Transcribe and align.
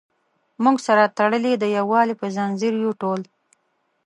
موږ 0.63 0.77
سره 0.87 1.13
تړلي 1.17 1.53
د 1.57 1.65
یووالي 1.77 2.15
په 2.21 2.27
زنځیر 2.35 2.73
یو 2.83 2.91
ټول. 3.01 3.21